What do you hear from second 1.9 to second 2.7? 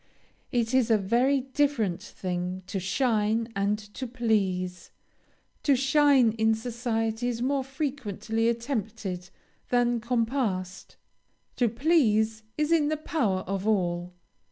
thing